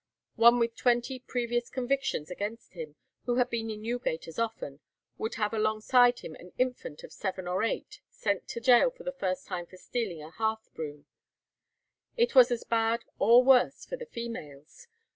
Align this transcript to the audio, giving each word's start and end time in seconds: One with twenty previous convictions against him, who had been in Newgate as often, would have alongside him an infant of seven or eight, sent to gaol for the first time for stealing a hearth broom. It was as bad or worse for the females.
One 0.37 0.57
with 0.57 0.75
twenty 0.75 1.19
previous 1.19 1.69
convictions 1.69 2.31
against 2.31 2.73
him, 2.73 2.95
who 3.25 3.35
had 3.35 3.51
been 3.51 3.69
in 3.69 3.83
Newgate 3.83 4.27
as 4.27 4.39
often, 4.39 4.79
would 5.19 5.35
have 5.35 5.53
alongside 5.53 6.21
him 6.21 6.33
an 6.37 6.53
infant 6.57 7.03
of 7.03 7.13
seven 7.13 7.47
or 7.47 7.61
eight, 7.61 8.01
sent 8.09 8.47
to 8.47 8.59
gaol 8.59 8.89
for 8.89 9.03
the 9.03 9.11
first 9.11 9.45
time 9.45 9.67
for 9.67 9.77
stealing 9.77 10.23
a 10.23 10.31
hearth 10.31 10.71
broom. 10.73 11.05
It 12.17 12.33
was 12.33 12.49
as 12.49 12.63
bad 12.63 13.03
or 13.19 13.43
worse 13.43 13.85
for 13.85 13.95
the 13.95 14.07
females. 14.07 14.87